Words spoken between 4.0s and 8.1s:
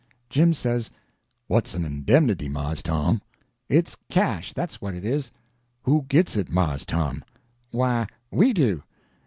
cash, that's what it is." "Who gits it, Mars Tom?" "Why,